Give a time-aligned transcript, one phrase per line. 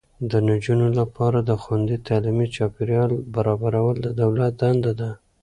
[0.31, 5.11] د نجونو لپاره د خوندي تعلیمي چاپیریال برابرول د دولت دنده ده.